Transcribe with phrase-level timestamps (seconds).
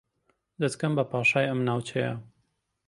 [0.61, 2.13] دەتکەم بە پاشای ئەم ناوچەیە